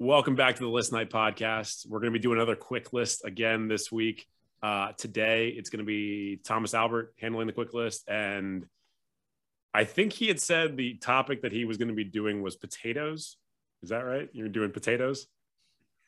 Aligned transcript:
Welcome 0.00 0.36
back 0.36 0.54
to 0.54 0.62
the 0.62 0.68
List 0.68 0.92
Night 0.92 1.10
podcast. 1.10 1.84
We're 1.88 1.98
going 1.98 2.12
to 2.12 2.16
be 2.16 2.22
doing 2.22 2.38
another 2.38 2.54
quick 2.54 2.92
list 2.92 3.24
again 3.24 3.66
this 3.66 3.90
week. 3.90 4.28
Uh, 4.62 4.92
today, 4.96 5.48
it's 5.48 5.70
going 5.70 5.80
to 5.80 5.84
be 5.84 6.38
Thomas 6.44 6.72
Albert 6.72 7.14
handling 7.20 7.48
the 7.48 7.52
quick 7.52 7.74
list. 7.74 8.04
And 8.06 8.66
I 9.74 9.82
think 9.82 10.12
he 10.12 10.28
had 10.28 10.40
said 10.40 10.76
the 10.76 10.94
topic 10.98 11.42
that 11.42 11.50
he 11.50 11.64
was 11.64 11.78
going 11.78 11.88
to 11.88 11.94
be 11.94 12.04
doing 12.04 12.42
was 12.42 12.54
potatoes. 12.54 13.38
Is 13.82 13.88
that 13.88 14.02
right? 14.02 14.28
You're 14.32 14.48
doing 14.48 14.70
potatoes? 14.70 15.26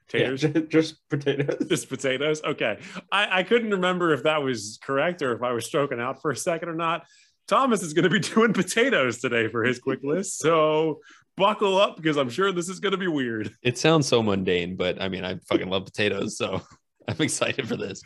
Potatoes? 0.07 0.45
Yeah, 0.45 0.51
just 0.69 1.09
potatoes. 1.09 1.69
Just 1.69 1.89
potatoes? 1.89 2.43
Okay. 2.45 2.79
I, 3.11 3.41
I 3.41 3.43
couldn't 3.43 3.73
remember 3.73 4.13
if 4.13 4.23
that 4.23 4.41
was 4.41 4.79
correct 4.81 5.21
or 5.21 5.33
if 5.33 5.43
I 5.43 5.51
was 5.51 5.67
stroking 5.67 5.99
out 5.99 6.23
for 6.23 6.31
a 6.31 6.37
second 6.37 6.69
or 6.69 6.77
not. 6.77 7.07
Thomas 7.49 7.83
is 7.83 7.93
going 7.93 8.05
to 8.05 8.11
be 8.11 8.21
doing 8.35 8.53
potatoes 8.53 9.19
today 9.19 9.49
for 9.49 9.65
his 9.65 9.81
quick 9.81 10.05
list. 10.05 10.39
So 10.39 11.01
buckle 11.37 11.79
up 11.79 11.97
because 11.97 12.17
I'm 12.17 12.31
sure 12.31 12.53
this 12.53 12.69
is 12.69 12.81
going 12.81 12.93
to 12.93 12.99
be 12.99 13.09
weird. 13.09 13.55
It 13.63 13.79
sounds 13.79 14.07
so 14.07 14.23
mundane, 14.23 14.77
but 14.77 15.01
I 15.01 15.09
mean, 15.09 15.25
I 15.25 15.39
fucking 15.49 15.69
love 15.69 15.85
potatoes, 15.85 16.37
so 16.37 16.63
I'm 17.09 17.17
excited 17.21 17.69
for 17.69 17.77
this. 17.77 18.03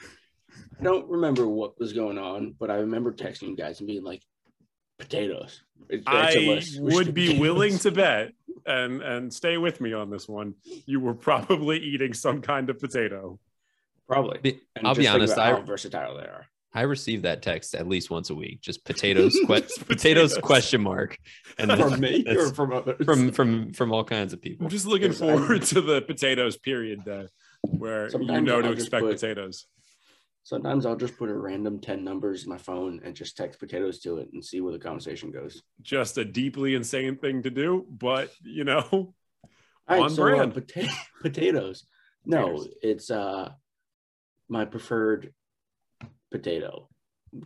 I 0.79 0.83
don't 0.83 1.09
remember 1.09 1.48
what 1.48 1.79
was 1.79 1.93
going 1.93 2.19
on, 2.19 2.55
but 2.59 2.71
I 2.71 2.77
remember 2.77 3.12
texting 3.12 3.48
you 3.48 3.57
guys 3.57 3.81
and 3.81 3.87
being 3.87 4.05
like, 4.05 4.23
potatoes. 4.98 5.62
It's, 5.89 6.05
I 6.07 6.62
would 6.79 7.15
be 7.15 7.27
potatoes. 7.27 7.41
willing 7.41 7.79
to 7.79 7.91
bet 7.91 8.33
and 8.67 9.03
and 9.03 9.33
stay 9.33 9.56
with 9.59 9.81
me 9.81 9.93
on 9.93 10.11
this 10.11 10.29
one. 10.29 10.55
You 10.87 11.01
were 11.01 11.15
probably 11.15 11.79
eating 11.79 12.15
some 12.15 12.41
kind 12.41 12.70
of 12.70 12.79
potato. 12.79 13.39
Probably. 14.06 14.61
And 14.77 14.87
I'll 14.87 14.95
be 14.95 15.09
honest. 15.09 15.39
I, 15.39 15.51
how 15.51 15.62
versatile 15.62 16.17
they 16.17 16.25
are. 16.25 16.47
I 16.74 16.83
receive 16.83 17.23
that 17.23 17.41
text 17.41 17.74
at 17.77 17.87
least 17.87 18.10
once 18.10 18.30
a 18.30 18.34
week. 18.34 18.60
Just 18.60 18.84
potatoes, 18.84 19.33
que- 19.46 19.46
potatoes, 19.46 19.78
potatoes, 19.78 20.38
question 20.38 20.83
mark, 20.83 21.16
and 21.56 21.70
from 21.70 22.00
me 22.00 22.24
or 22.27 22.52
from 22.52 22.73
others? 22.73 23.05
From 23.05 23.30
from 23.30 23.73
from 23.73 23.92
all 23.92 24.05
kinds 24.05 24.33
of 24.33 24.42
people. 24.42 24.66
I'm 24.66 24.70
just 24.70 24.87
looking 24.87 25.12
forward 25.12 25.62
to 25.62 25.80
the 25.80 26.02
potatoes 26.02 26.56
period, 26.56 27.06
uh, 27.09 27.24
where 27.62 28.10
Sometimes 28.10 28.41
you 28.41 28.45
know 28.45 28.60
to 28.60 28.73
expect 28.73 29.05
put, 29.05 29.14
potatoes. 29.14 29.66
Sometimes 30.42 30.84
I'll 30.84 30.97
just 30.97 31.16
put 31.16 31.31
a 31.31 31.34
random 31.34 31.81
ten 31.81 32.03
numbers 32.03 32.42
in 32.42 32.48
my 32.50 32.58
phone 32.58 33.00
and 33.05 33.14
just 33.14 33.36
text 33.36 33.61
potatoes 33.61 34.00
to 34.00 34.19
it 34.19 34.28
and 34.33 34.44
see 34.44 34.61
where 34.61 34.72
the 34.72 34.78
conversation 34.78 35.31
goes. 35.31 35.62
Just 35.81 36.19
a 36.19 36.25
deeply 36.25 36.75
insane 36.75 37.16
thing 37.16 37.44
to 37.44 37.50
do, 37.50 37.86
but 37.88 38.31
you 38.42 38.64
know, 38.64 38.83
all 38.91 39.12
right, 39.88 40.03
on 40.03 40.11
so, 40.11 40.22
brand. 40.22 40.53
Uh, 40.53 40.61
pota- 40.61 40.94
potatoes. 41.22 41.86
No, 42.27 42.48
potatoes. 42.48 42.69
it's 42.83 43.11
uh 43.11 43.50
my 44.48 44.64
preferred 44.64 45.33
potato, 46.35 46.89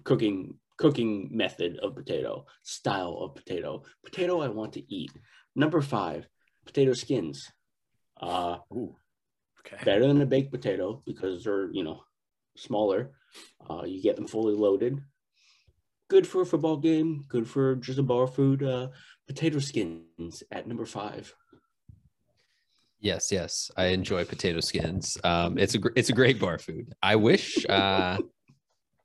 cooking 0.05 0.58
cooking 0.78 1.28
method 1.31 1.77
of 1.83 1.94
potato, 1.94 2.47
style 2.62 3.19
of 3.20 3.34
potato, 3.34 3.83
potato 4.05 4.41
I 4.41 4.48
want 4.48 4.72
to 4.75 4.83
eat. 4.94 5.12
Number 5.55 5.81
five, 5.83 6.27
potato 6.64 6.94
skins. 6.94 7.50
Uh, 8.20 8.59
Ooh, 8.72 8.97
okay. 9.61 9.84
Better 9.84 10.06
than 10.06 10.22
a 10.22 10.27
baked 10.27 10.53
potato 10.53 11.03
because 11.05 11.44
they're 11.44 11.70
you 11.72 11.84
know 11.84 12.00
smaller. 12.56 13.11
Uh, 13.69 13.84
you 13.84 14.03
get 14.03 14.16
them 14.16 14.27
fully 14.27 14.55
loaded. 14.55 14.98
Good 16.09 16.27
for 16.27 16.41
a 16.41 16.47
football 16.47 16.78
game. 16.78 17.27
Good 17.28 17.47
for 17.47 17.77
just 17.77 17.98
a 17.98 18.03
bar 18.03 18.27
food. 18.27 18.62
Uh, 18.62 18.89
potato 19.27 19.59
skins 19.59 20.42
at 20.50 20.66
number 20.66 20.86
five. 20.86 21.34
Yes, 23.00 23.31
yes, 23.31 23.70
I 23.77 23.86
enjoy 23.86 24.25
potato 24.25 24.61
skins. 24.61 25.19
Um, 25.22 25.59
it's 25.59 25.75
a 25.75 25.81
it's 25.94 26.09
a 26.09 26.14
great 26.20 26.41
bar 26.41 26.59
food. 26.59 26.92
I 27.03 27.16
wish 27.16 27.66
uh, 27.66 28.19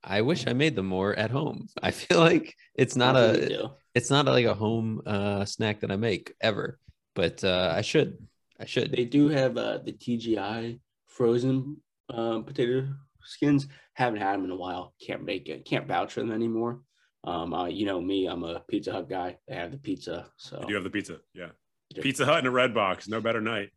I 0.03 0.21
wish 0.21 0.47
I 0.47 0.53
made 0.53 0.75
them 0.75 0.87
more 0.87 1.13
at 1.13 1.31
home. 1.31 1.67
I 1.81 1.91
feel 1.91 2.19
like 2.19 2.55
it's 2.75 2.95
not 2.95 3.15
a 3.15 3.71
it's 3.95 4.09
not 4.09 4.25
like 4.25 4.45
a 4.45 4.53
home 4.53 5.01
uh, 5.05 5.45
snack 5.45 5.81
that 5.81 5.91
I 5.91 5.95
make 5.95 6.33
ever, 6.41 6.79
but 7.15 7.43
uh, 7.43 7.73
I 7.75 7.81
should. 7.81 8.17
I 8.59 8.65
should. 8.65 8.91
They 8.91 9.05
do 9.05 9.29
have 9.29 9.57
uh, 9.57 9.79
the 9.79 9.93
TGI 9.93 10.79
frozen 11.07 11.77
um, 12.09 12.43
potato 12.43 12.87
skins. 13.23 13.67
Haven't 13.93 14.21
had 14.21 14.35
them 14.35 14.45
in 14.45 14.51
a 14.51 14.55
while. 14.55 14.93
Can't 15.05 15.23
make 15.23 15.49
it. 15.49 15.65
Can't 15.65 15.87
vouch 15.87 16.13
for 16.13 16.21
them 16.21 16.31
anymore. 16.31 16.81
Um, 17.23 17.53
uh, 17.53 17.65
you 17.65 17.85
know 17.85 18.01
me. 18.01 18.27
I'm 18.27 18.43
a 18.43 18.61
Pizza 18.67 18.91
Hut 18.91 19.09
guy. 19.09 19.37
They 19.47 19.55
have 19.55 19.71
the 19.71 19.77
pizza. 19.77 20.27
So 20.37 20.59
you 20.61 20.67
do 20.69 20.73
have 20.75 20.83
the 20.83 20.89
pizza. 20.89 21.19
Yeah. 21.33 21.49
Pizza 22.01 22.25
Hut 22.25 22.39
in 22.39 22.47
a 22.47 22.51
red 22.51 22.73
box. 22.73 23.07
No 23.07 23.21
better 23.21 23.41
night. 23.41 23.69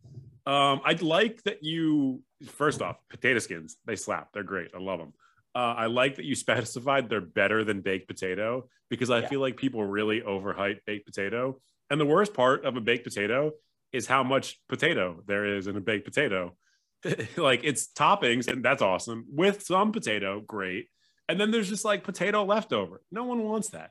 Um, 0.47 0.81
I'd 0.85 1.03
like 1.03 1.43
that 1.43 1.63
you 1.63 2.23
first 2.47 2.81
off 2.81 2.97
potato 3.11 3.39
skins. 3.41 3.77
They 3.85 3.97
slap. 3.97 4.29
They're 4.33 4.43
great. 4.43 4.71
I 4.75 4.79
love 4.79 4.99
them. 4.99 5.13
Uh, 5.57 5.75
I 5.75 5.87
like 5.87 6.17
that 6.17 6.27
you 6.27 6.35
specified 6.47 7.09
they're 7.09 7.23
better 7.23 7.65
than 7.65 7.81
baked 7.81 8.09
potato 8.09 8.69
because 8.91 9.09
I 9.11 9.21
yeah. 9.21 9.29
feel 9.29 9.41
like 9.41 9.57
people 9.57 9.83
really 9.83 10.21
overhype 10.21 10.81
baked 10.87 11.07
potato. 11.07 11.59
And 11.89 11.99
the 11.99 12.07
worst 12.07 12.35
part 12.35 12.67
of 12.67 12.77
a 12.77 12.81
baked 12.81 13.05
potato 13.05 13.53
is 13.93 14.07
how 14.07 14.23
much 14.23 14.61
potato 14.69 15.23
there 15.27 15.57
is 15.57 15.67
in 15.67 15.77
a 15.77 15.81
baked 15.81 16.05
potato. 16.05 16.55
like 17.37 17.61
it's 17.65 17.89
toppings, 17.89 18.49
and 18.49 18.63
that's 18.63 18.83
awesome. 18.83 19.25
With 19.31 19.63
some 19.63 19.93
potato, 19.93 20.41
great. 20.41 20.89
And 21.29 21.41
then 21.41 21.51
there's 21.51 21.69
just 21.69 21.85
like 21.85 22.05
potato 22.05 22.45
leftover. 22.45 23.01
No 23.11 23.25
one 23.25 23.43
wants 23.43 23.71
that. 23.71 23.91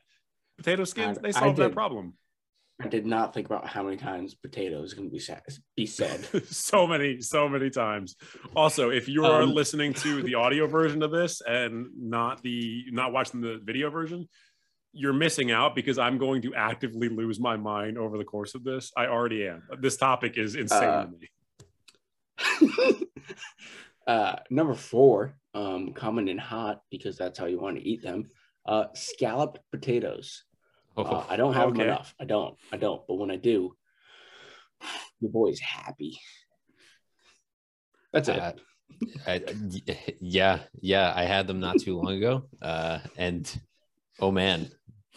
Potato 0.58 0.84
skins, 0.84 1.18
they 1.18 1.32
solve 1.32 1.56
that 1.56 1.72
problem. 1.72 2.14
I 2.80 2.88
did 2.88 3.06
not 3.06 3.32
think 3.32 3.46
about 3.46 3.66
how 3.66 3.82
many 3.82 3.96
times 3.96 4.34
potatoes 4.34 4.92
can 4.92 5.08
be 5.08 5.18
said. 5.18 5.40
Be 5.76 5.86
said. 5.86 6.24
so 6.46 6.86
many, 6.86 7.20
so 7.22 7.48
many 7.48 7.70
times. 7.70 8.16
Also, 8.54 8.90
if 8.90 9.08
you 9.08 9.24
are 9.24 9.42
um, 9.42 9.54
listening 9.54 9.94
to 9.94 10.22
the 10.22 10.34
audio 10.34 10.66
version 10.66 11.02
of 11.02 11.10
this 11.10 11.40
and 11.40 11.86
not 11.98 12.42
the 12.42 12.84
not 12.90 13.12
watching 13.12 13.40
the 13.40 13.60
video 13.64 13.88
version, 13.88 14.28
you're 14.92 15.14
missing 15.14 15.50
out 15.50 15.74
because 15.74 15.98
I'm 15.98 16.18
going 16.18 16.42
to 16.42 16.54
actively 16.54 17.08
lose 17.08 17.40
my 17.40 17.56
mind 17.56 17.96
over 17.96 18.18
the 18.18 18.24
course 18.24 18.54
of 18.54 18.64
this. 18.64 18.92
I 18.96 19.06
already 19.06 19.46
am. 19.46 19.62
This 19.80 19.96
topic 19.96 20.36
is 20.36 20.54
insane 20.54 20.82
uh, 20.82 21.06
to 21.06 21.10
me. 22.70 23.06
uh, 24.06 24.36
number 24.50 24.74
four, 24.74 25.34
um, 25.54 25.92
common 25.92 26.28
and 26.28 26.40
hot 26.40 26.80
because 26.90 27.16
that's 27.16 27.38
how 27.38 27.46
you 27.46 27.58
want 27.58 27.76
to 27.76 27.86
eat 27.86 28.02
them. 28.02 28.28
Uh, 28.66 28.86
scalloped 28.94 29.60
potatoes. 29.70 30.44
Oh, 30.96 31.02
uh, 31.02 31.26
I 31.28 31.36
don't 31.36 31.54
have 31.54 31.68
okay. 31.68 31.78
them 31.78 31.88
enough. 31.88 32.14
I 32.18 32.24
don't. 32.24 32.56
I 32.72 32.76
don't. 32.76 33.02
But 33.06 33.14
when 33.14 33.30
I 33.30 33.36
do, 33.36 33.76
your 35.20 35.30
boy's 35.30 35.60
happy. 35.60 36.18
That's 38.12 38.28
it. 38.28 38.38
Uh, 38.38 38.52
I, 39.26 39.42
yeah, 40.20 40.60
yeah. 40.80 41.12
I 41.14 41.24
had 41.24 41.46
them 41.46 41.60
not 41.60 41.78
too 41.80 41.96
long 42.00 42.14
ago, 42.14 42.44
uh, 42.62 43.00
and 43.16 43.60
oh 44.20 44.30
man, 44.30 44.70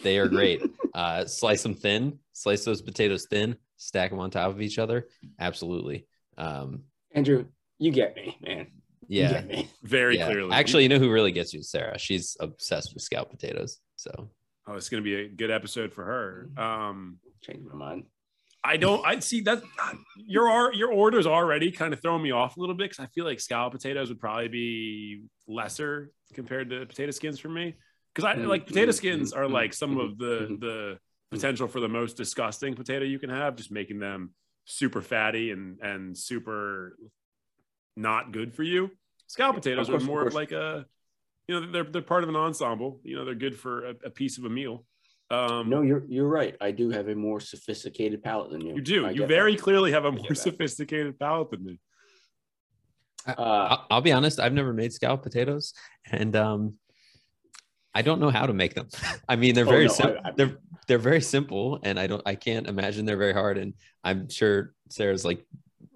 they 0.04 0.18
are 0.18 0.28
great. 0.28 0.62
Uh, 0.94 1.24
slice 1.26 1.64
them 1.64 1.76
thin. 1.76 2.20
Slice 2.34 2.66
those 2.66 2.82
potatoes 2.82 3.28
thin. 3.30 3.56
Stack 3.78 4.10
them 4.10 4.20
on 4.20 4.32
top 4.32 4.50
of 4.50 4.62
each 4.62 4.80
other. 4.80 5.08
Absolutely. 5.40 6.08
Um, 6.38 6.84
Andrew, 7.14 7.46
you 7.78 7.92
get 7.92 8.16
me, 8.16 8.38
man. 8.42 8.68
Yeah, 9.08 9.42
me. 9.42 9.70
very 9.84 10.18
yeah. 10.18 10.26
clearly. 10.26 10.52
Actually, 10.52 10.84
you 10.84 10.90
know 10.90 11.00
who 11.00 11.12
really 11.12 11.32
gets 11.32 11.54
you, 11.54 11.64
Sarah. 11.64 11.98
She's 11.98 12.36
obsessed 12.40 12.94
with 12.94 13.04
scalloped 13.04 13.32
potatoes. 13.32 13.80
So 13.96 14.30
Oh, 14.70 14.76
it's 14.76 14.90
going 14.90 15.04
to 15.04 15.10
be 15.10 15.16
a 15.16 15.28
good 15.28 15.50
episode 15.50 15.94
for 15.94 16.06
her. 16.06 16.50
Mm-hmm. 16.54 16.60
Um, 16.62 17.18
Change 17.42 17.66
my 17.66 17.76
mind. 17.76 18.04
I 18.64 18.78
don't. 18.78 19.06
I 19.06 19.20
see 19.20 19.42
that 19.42 19.64
your 20.18 20.74
your 20.74 20.92
orders 20.92 21.26
already 21.26 21.72
kind 21.72 21.94
of 21.94 22.02
throwing 22.02 22.22
me 22.22 22.32
off 22.32 22.58
a 22.58 22.60
little 22.60 22.76
bit 22.76 22.90
because 22.90 23.04
I 23.04 23.08
feel 23.08 23.24
like 23.24 23.40
scallop 23.40 23.72
potatoes 23.72 24.10
would 24.10 24.20
probably 24.20 24.50
be 24.50 25.24
lesser 25.48 26.12
compared 26.34 26.70
to 26.70 26.86
potato 26.86 27.12
skins 27.12 27.40
for 27.40 27.48
me. 27.48 27.76
Because 28.14 28.26
I 28.26 28.34
like 28.42 28.68
potato 28.68 28.92
mm-hmm. 28.92 28.98
skins 28.98 29.34
are 29.34 29.48
like 29.48 29.74
some 29.74 29.98
of 29.98 30.18
the 30.18 30.26
mm-hmm. 30.42 30.60
the 30.60 31.00
potential 31.32 31.70
for 31.70 31.80
the 31.80 31.88
most 31.88 32.18
disgusting 32.18 32.76
potato 32.76 33.06
you 33.06 33.18
can 33.18 33.30
have, 33.30 33.56
just 33.56 33.72
making 33.72 34.00
them 34.00 34.34
super 34.66 35.02
fatty 35.02 35.52
and 35.52 35.80
and 35.80 36.18
super 36.18 36.98
not 37.96 38.34
good 38.34 38.54
for 38.54 38.64
you. 38.64 38.92
Scallop 39.28 39.56
potatoes 39.56 39.90
are 39.90 40.00
more 40.02 40.28
of 40.28 40.34
like 40.34 40.52
a 40.52 40.86
you 41.50 41.60
know 41.60 41.72
they're 41.72 41.84
they're 41.84 42.04
part 42.04 42.22
of 42.22 42.30
an 42.30 42.36
ensemble. 42.36 43.00
You 43.04 43.16
know 43.16 43.26
they're 43.26 43.34
good 43.34 43.58
for 43.58 43.88
a, 43.88 43.96
a 44.06 44.10
piece 44.12 44.38
of 44.38 44.46
a 44.46 44.50
meal. 44.50 44.86
Um, 45.32 45.68
no, 45.68 45.82
you're 45.82 46.04
you're 46.08 46.28
right. 46.28 46.56
I 46.62 46.70
do 46.70 46.92
have 46.92 47.08
a 47.08 47.16
more 47.16 47.40
sophisticated 47.40 48.22
palate 48.22 48.52
than 48.52 48.62
you. 48.62 48.76
You 48.76 48.82
do. 48.82 49.08
I 49.08 49.10
you 49.10 49.26
very 49.26 49.56
that. 49.56 49.62
clearly 49.62 49.92
have 49.92 50.06
a 50.06 50.12
more 50.12 50.36
sophisticated 50.36 51.18
palate 51.20 51.50
than 51.50 51.66
me. 51.66 51.80
Uh, 53.28 53.34
I'll, 53.42 53.88
I'll, 53.90 54.02
be 54.02 54.12
honest. 54.12 54.40
I've 54.40 54.54
never 54.54 54.74
made 54.74 54.94
scalloped 54.94 55.24
potatoes, 55.24 55.74
and 56.12 56.36
um, 56.36 56.76
I 57.96 58.04
don't 58.04 58.22
know 58.22 58.30
how 58.30 58.46
to 58.46 58.54
make 58.54 58.76
them. 58.76 58.88
I 59.28 59.36
mean, 59.36 59.56
they're 59.56 59.68
oh, 59.68 59.72
very 59.72 59.88
no, 59.88 59.94
simple. 59.94 60.22
They're 60.36 60.58
they're 60.88 61.00
very 61.00 61.22
simple, 61.22 61.80
and 61.82 62.00
I 62.00 62.06
don't. 62.06 62.22
I 62.28 62.36
can't 62.36 62.68
imagine 62.68 63.06
they're 63.06 63.18
very 63.18 63.34
hard. 63.34 63.58
And 63.58 63.74
I'm 64.04 64.30
sure 64.30 64.76
Sarah's 64.92 65.26
like 65.26 65.44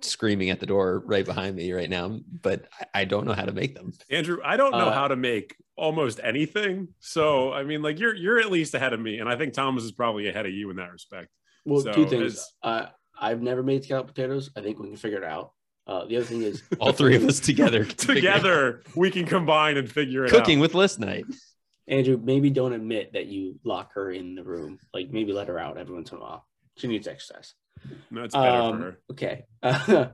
screaming 0.06 0.50
at 0.50 0.60
the 0.60 0.66
door 0.66 1.04
right 1.06 1.26
behind 1.26 1.56
me 1.56 1.72
right 1.72 1.90
now, 1.90 2.20
but 2.42 2.68
I 2.94 3.06
don't 3.06 3.26
know 3.26 3.34
how 3.34 3.46
to 3.46 3.52
make 3.52 3.76
them. 3.76 3.94
Andrew, 4.10 4.40
I 4.44 4.58
don't 4.58 4.72
know 4.72 4.90
uh, 4.90 4.94
how 4.94 5.08
to 5.08 5.16
make 5.16 5.56
almost 5.76 6.20
anything. 6.24 6.90
So 7.00 7.52
I 7.54 7.64
mean, 7.64 7.82
like 7.82 8.00
you're 8.00 8.16
you're 8.16 8.40
at 8.40 8.52
least 8.52 8.74
ahead 8.74 8.94
of 8.94 9.00
me, 9.00 9.20
and 9.20 9.30
I 9.30 9.36
think 9.36 9.54
Thomas 9.54 9.84
is 9.84 9.92
probably 9.92 10.28
ahead 10.28 10.46
of 10.46 10.54
you 10.54 10.70
in 10.70 10.78
that 10.78 10.92
respect. 10.92 11.30
Well, 11.66 11.82
so, 11.82 11.94
two 11.94 12.08
things. 12.08 12.54
Uh, 12.62 12.88
I've 13.20 13.42
never 13.42 13.64
made 13.64 13.84
scalloped 13.84 14.14
potatoes. 14.14 14.50
I 14.56 14.62
think 14.62 14.80
we 14.80 14.88
can 14.88 14.98
figure 14.98 15.20
it 15.20 15.24
out. 15.24 15.52
Uh, 15.86 16.06
the 16.06 16.18
other 16.18 16.26
thing 16.26 16.42
is 16.42 16.64
all 16.80 16.94
three 16.94 17.16
of 17.16 17.24
us 17.24 17.40
together. 17.40 17.86
together, 17.86 18.84
we 18.96 19.12
can 19.12 19.26
combine 19.26 19.78
and 19.78 19.92
figure 19.92 20.26
it 20.26 20.30
Cooking 20.30 20.40
out. 20.40 20.46
Cooking 20.46 20.60
with 20.60 20.74
list 20.74 21.00
night. 21.00 21.26
Andrew, 21.88 22.20
maybe 22.22 22.50
don't 22.50 22.74
admit 22.74 23.14
that 23.14 23.26
you 23.26 23.60
lock 23.64 23.94
her 23.94 24.12
in 24.12 24.36
the 24.36 24.44
room. 24.44 24.80
Like 24.94 25.10
maybe 25.12 25.34
let 25.34 25.48
her 25.50 25.60
out 25.60 25.78
every 25.78 25.94
once 25.94 26.12
in 26.12 26.18
a 26.18 26.22
while. 26.22 26.48
She 26.78 26.88
needs 26.88 27.08
exercise. 27.08 27.54
No, 28.12 28.24
it's 28.24 28.36
better 28.36 28.48
um, 28.48 28.78
for 28.78 28.84
her. 28.84 29.00
Okay. 29.12 29.46
Uh, 29.64 30.08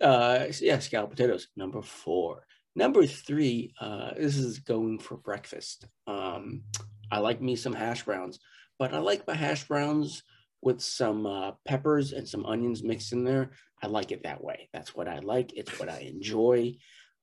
Uh, 0.00 0.46
yeah, 0.60 0.78
scalloped 0.80 1.16
potatoes. 1.16 1.48
Number 1.56 1.80
four. 1.80 2.46
Number 2.76 3.06
three, 3.06 3.72
uh, 3.80 4.10
this 4.16 4.36
is 4.36 4.58
going 4.58 4.98
for 4.98 5.16
breakfast. 5.16 5.86
Um, 6.06 6.62
I 7.10 7.20
like 7.20 7.40
me 7.40 7.56
some 7.56 7.72
hash 7.72 8.02
browns, 8.04 8.38
but 8.78 8.92
I 8.92 8.98
like 8.98 9.26
my 9.26 9.34
hash 9.34 9.66
browns 9.66 10.22
with 10.60 10.80
some 10.80 11.24
uh, 11.26 11.52
peppers 11.64 12.12
and 12.12 12.28
some 12.28 12.44
onions 12.44 12.82
mixed 12.82 13.12
in 13.12 13.24
there. 13.24 13.52
I 13.82 13.86
like 13.86 14.10
it 14.12 14.24
that 14.24 14.42
way. 14.42 14.68
That's 14.72 14.94
what 14.94 15.08
I 15.08 15.20
like. 15.20 15.52
It's 15.56 15.78
what 15.78 15.88
I 15.88 16.00
enjoy. 16.00 16.74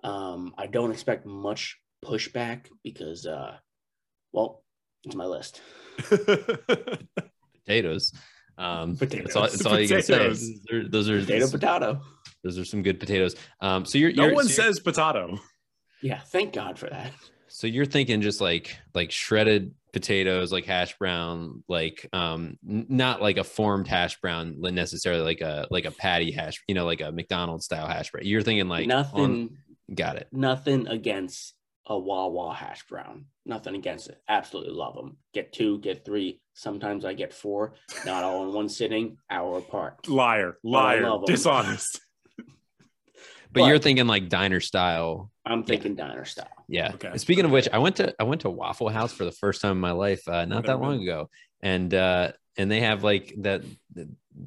Um, 0.04 0.54
I 0.58 0.68
don't 0.68 0.92
expect 0.92 1.26
much 1.26 1.78
pushback 2.04 2.68
because, 2.84 3.26
uh, 3.26 3.58
well, 4.32 4.64
it's 5.04 5.16
my 5.16 5.26
list. 5.26 5.62
potatoes. 7.66 8.14
Um, 8.62 8.96
potatoes. 8.96 9.34
That's 9.34 9.36
all, 9.36 9.44
that's 9.44 9.66
all 9.66 9.80
you 9.80 9.88
can 9.88 10.04
say. 10.04 10.18
Those 10.18 10.62
are, 10.72 10.88
those 10.88 11.10
are 11.10 11.20
potato, 11.22 11.50
potato. 11.50 12.02
Those 12.44 12.60
are 12.60 12.66
some 12.66 12.84
good 12.84 13.00
potatoes. 13.00 13.36
Um, 13.60 13.86
so 13.86 13.98
you're, 13.98 14.14
no 14.14 14.26
you're, 14.26 14.36
one 14.36 14.48
so 14.48 14.64
says 14.64 14.80
potato. 14.80 15.40
Yeah, 16.02 16.20
thank 16.20 16.54
God 16.54 16.78
for 16.78 16.90
that. 16.90 17.12
So 17.48 17.68
you're 17.68 17.86
thinking 17.86 18.22
just 18.22 18.40
like 18.40 18.78
like 18.94 19.12
shredded 19.12 19.74
potatoes, 19.94 20.52
like 20.52 20.66
hash 20.66 20.98
brown, 20.98 21.64
like 21.68 22.08
um 22.14 22.58
not 22.64 23.22
like 23.22 23.38
a 23.38 23.44
formed 23.44 23.88
hash 23.88 24.20
brown 24.22 24.56
necessarily, 24.62 25.24
like 25.24 25.42
a 25.42 25.68
like 25.70 25.86
a 25.86 25.92
patty 25.92 26.32
hash, 26.32 26.64
you 26.68 26.76
know, 26.76 26.86
like 26.86 27.02
a 27.02 27.12
McDonald's 27.12 27.66
style 27.66 27.88
hash 27.88 28.12
brown. 28.12 28.26
You're 28.26 28.42
thinking 28.42 28.70
like 28.70 28.88
nothing. 28.88 29.22
On, 29.22 29.58
got 29.94 30.16
it. 30.16 30.28
Nothing 30.32 30.88
against 30.88 31.54
a 31.86 31.98
Wawa 32.00 32.54
hash 32.54 32.84
brown. 32.88 33.26
Nothing 33.46 33.76
against 33.76 34.08
it. 34.08 34.22
Absolutely 34.30 34.74
love 34.74 34.96
them. 34.96 35.18
Get 35.34 35.52
two, 35.52 35.80
get 35.80 36.06
three. 36.06 36.40
Sometimes 36.62 37.06
I 37.06 37.14
get 37.14 37.34
four. 37.34 37.74
Not 38.06 38.24
all 38.24 38.48
in 38.48 38.54
one 38.54 38.70
sitting. 38.70 39.18
Hour 39.32 39.58
apart. 39.58 40.08
Liar, 40.08 40.60
liar, 40.64 41.18
dishonest. 41.26 42.00
But, 42.38 42.46
but, 43.54 43.64
you're 43.66 43.80
thinking 43.80 44.06
like 44.06 44.30
diner 44.30 44.60
style. 44.60 45.32
I'm 45.44 45.64
thinking 45.64 45.98
yeah. 45.98 46.08
diner 46.08 46.24
style. 46.24 46.46
Yeah. 46.68 46.92
Okay. 46.94 47.18
Speaking 47.18 47.46
of 47.46 47.52
which, 47.52 47.68
I 47.74 47.80
went 47.80 47.96
to 47.96 48.14
I 48.20 48.26
went 48.26 48.42
to 48.42 48.52
Waffle 48.52 48.90
House 48.90 49.12
for 49.12 49.26
the 49.26 49.32
first 49.32 49.64
time 49.64 49.72
in 49.72 49.80
my 49.80 49.90
life 49.90 50.22
uh, 50.28 50.46
not 50.46 50.68
that 50.68 50.80
long 50.80 51.02
ago, 51.02 51.32
and 51.64 51.92
uh, 51.96 52.34
and 52.56 52.70
they 52.70 52.82
have 52.82 53.04
like 53.04 53.34
that 53.40 53.64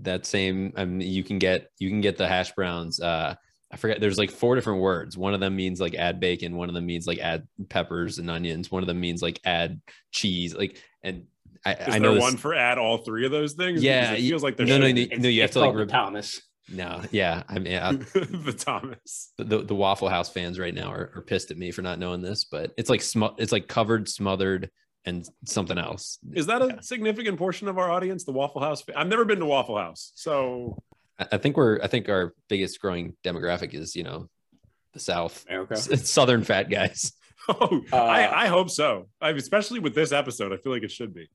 that 0.03 0.25
same. 0.25 0.73
I 0.77 0.85
mean, 0.85 1.01
you 1.01 1.25
can 1.25 1.41
get 1.41 1.67
you 1.81 1.91
can 1.91 2.01
get 2.01 2.17
the 2.17 2.29
hash 2.29 2.53
browns. 2.53 3.01
Uh, 3.01 3.35
I 3.73 3.77
forget. 3.77 4.01
There's 4.01 4.19
like 4.19 4.31
four 4.31 4.55
different 4.55 4.83
words. 4.83 5.19
One 5.19 5.35
of 5.35 5.41
them 5.41 5.57
means 5.57 5.81
like 5.81 5.97
add 5.97 6.21
bacon. 6.21 6.55
One 6.55 6.69
of 6.69 6.77
them 6.77 6.87
means 6.87 7.09
like 7.09 7.19
add 7.19 7.49
peppers 7.69 8.21
and 8.21 8.31
onions. 8.31 8.71
One 8.71 8.85
of 8.85 8.87
them 8.87 9.01
means 9.01 9.21
like 9.21 9.41
add 9.45 9.81
cheese. 10.13 10.55
Like 10.55 10.81
and 11.03 11.25
I, 11.65 11.73
Is 11.73 11.95
I 11.95 11.99
know 11.99 12.13
there 12.13 12.21
one 12.21 12.37
for 12.37 12.55
add 12.55 12.79
all 12.79 12.99
three 12.99 13.25
of 13.25 13.33
those 13.33 13.55
things. 13.55 13.83
Yeah, 13.83 14.13
it 14.13 14.21
feels 14.21 14.43
like 14.43 14.57
there's 14.57 14.69
no, 14.69 14.79
no, 14.79 14.91
no, 14.91 15.07
no, 15.17 15.29
You 15.29 15.43
have 15.43 15.53
to 15.53 15.61
like 15.61 15.75
re- 15.75 15.87
Thomas. 15.87 16.41
No, 16.69 17.03
yeah, 17.11 17.43
I 17.49 17.59
mean, 17.59 17.77
I, 17.77 17.93
the 18.15 18.55
Thomas, 18.57 19.33
the, 19.37 19.63
the 19.63 19.75
Waffle 19.75 20.09
House 20.09 20.31
fans 20.31 20.59
right 20.59 20.75
now 20.75 20.91
are, 20.91 21.13
are 21.15 21.23
pissed 21.23 21.51
at 21.51 21.59
me 21.59 21.71
for 21.71 21.83
not 21.83 21.99
knowing 21.99 22.23
this, 22.23 22.45
but 22.45 22.73
it's 22.77 22.89
like 22.89 23.03
sm- 23.03 23.37
it's 23.39 23.53
like 23.53 23.69
covered, 23.69 24.09
smothered, 24.09 24.71
and 25.05 25.27
something 25.45 25.79
else. 25.79 26.19
Is 26.33 26.47
that 26.47 26.63
a 26.63 26.67
yeah. 26.67 26.81
significant 26.81 27.39
portion 27.39 27.69
of 27.69 27.79
our 27.79 27.91
audience? 27.91 28.25
The 28.25 28.33
Waffle 28.33 28.63
House. 28.63 28.83
I've 28.97 29.09
never 29.09 29.25
been 29.25 29.41
to 29.41 29.47
Waffle 29.47 29.77
House, 29.77 30.13
so 30.15 30.83
I 31.19 31.37
think 31.37 31.57
we're. 31.57 31.81
I 31.83 31.87
think 31.87 32.09
our 32.09 32.35
biggest 32.49 32.81
growing 32.81 33.15
demographic 33.25 33.75
is 33.75 33.95
you 33.95 34.03
know, 34.03 34.29
the 34.95 35.01
South, 35.01 35.45
America, 35.49 35.77
Southern 35.77 36.45
fat 36.45 36.71
guys. 36.71 37.13
Oh, 37.47 37.83
uh, 37.93 37.97
I, 37.97 38.45
I 38.45 38.47
hope 38.47 38.71
so. 38.71 39.11
I 39.21 39.29
especially 39.33 39.79
with 39.79 39.95
this 39.95 40.13
episode, 40.13 40.55
I 40.55 40.57
feel 40.57 40.73
like 40.73 40.83
it 40.83 40.91
should 40.91 41.13
be. 41.13 41.29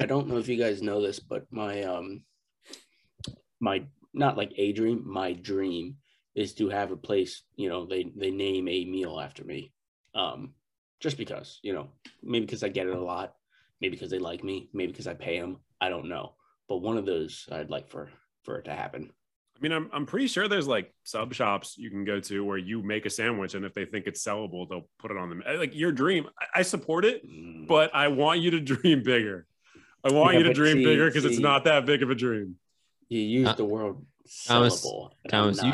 I 0.00 0.06
don't 0.06 0.28
know 0.28 0.38
if 0.38 0.48
you 0.48 0.56
guys 0.56 0.82
know 0.82 1.00
this, 1.00 1.20
but 1.20 1.46
my 1.50 1.82
um 1.82 2.22
my 3.60 3.84
not 4.12 4.36
like 4.36 4.52
a 4.56 4.72
dream, 4.72 5.02
my 5.06 5.32
dream 5.32 5.96
is 6.34 6.54
to 6.54 6.68
have 6.68 6.90
a 6.92 6.96
place, 6.96 7.42
you 7.56 7.68
know, 7.68 7.86
they 7.86 8.10
they 8.16 8.30
name 8.30 8.68
a 8.68 8.84
meal 8.84 9.20
after 9.20 9.44
me. 9.44 9.72
Um, 10.14 10.54
just 11.00 11.16
because, 11.16 11.60
you 11.62 11.72
know, 11.72 11.88
maybe 12.22 12.46
because 12.46 12.64
I 12.64 12.68
get 12.68 12.86
it 12.86 12.96
a 12.96 13.00
lot, 13.00 13.34
maybe 13.80 13.96
because 13.96 14.10
they 14.10 14.18
like 14.18 14.42
me, 14.42 14.68
maybe 14.72 14.92
because 14.92 15.06
I 15.06 15.14
pay 15.14 15.38
them. 15.38 15.58
I 15.80 15.88
don't 15.88 16.08
know, 16.08 16.34
but 16.68 16.78
one 16.78 16.96
of 16.96 17.06
those 17.06 17.48
I'd 17.52 17.70
like 17.70 17.88
for 17.88 18.10
for 18.42 18.58
it 18.58 18.64
to 18.64 18.74
happen. 18.74 19.10
I 19.56 19.60
mean, 19.60 19.72
I'm 19.72 19.90
I'm 19.92 20.06
pretty 20.06 20.28
sure 20.28 20.48
there's 20.48 20.68
like 20.68 20.92
sub 21.04 21.34
shops 21.34 21.76
you 21.76 21.90
can 21.90 22.04
go 22.04 22.20
to 22.20 22.44
where 22.44 22.58
you 22.58 22.82
make 22.82 23.06
a 23.06 23.10
sandwich, 23.10 23.54
and 23.54 23.64
if 23.64 23.74
they 23.74 23.84
think 23.84 24.06
it's 24.06 24.24
sellable, 24.24 24.68
they'll 24.68 24.88
put 24.98 25.10
it 25.10 25.16
on 25.16 25.28
them. 25.28 25.42
Like 25.46 25.74
your 25.74 25.92
dream, 25.92 26.28
I, 26.38 26.60
I 26.60 26.62
support 26.62 27.04
it, 27.04 27.28
mm. 27.28 27.66
but 27.66 27.94
I 27.94 28.08
want 28.08 28.40
you 28.40 28.52
to 28.52 28.60
dream 28.74 29.02
bigger. 29.02 29.46
I 30.04 30.12
want 30.12 30.34
yeah, 30.34 30.38
you 30.38 30.44
to 30.44 30.54
dream 30.54 30.78
see, 30.78 30.84
bigger 30.84 31.06
because 31.06 31.24
it's 31.24 31.38
not 31.38 31.64
that 31.64 31.86
big 31.86 32.02
of 32.02 32.10
a 32.10 32.14
dream. 32.14 32.56
You 33.08 33.20
use 33.20 33.48
uh, 33.48 33.54
the 33.54 33.64
word 33.64 33.96
Thomas. 34.46 34.86
Thomas, 35.28 35.62
you 35.62 35.72